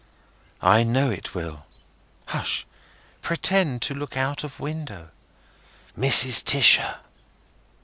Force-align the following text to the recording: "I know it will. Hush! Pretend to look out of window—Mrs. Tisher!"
"I 0.63 0.81
know 0.81 1.11
it 1.11 1.35
will. 1.35 1.67
Hush! 2.29 2.65
Pretend 3.21 3.83
to 3.83 3.93
look 3.93 4.17
out 4.17 4.43
of 4.43 4.59
window—Mrs. 4.59 6.43
Tisher!" 6.43 7.01